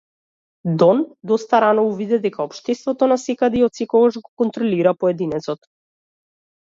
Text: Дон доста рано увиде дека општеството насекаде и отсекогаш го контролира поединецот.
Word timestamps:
Дон 0.79 1.01
доста 1.31 1.59
рано 1.63 1.83
увиде 1.89 2.19
дека 2.25 2.47
општеството 2.51 3.09
насекаде 3.13 3.61
и 3.63 3.65
отсекогаш 3.69 4.21
го 4.25 4.27
контролира 4.43 4.95
поединецот. 5.05 5.71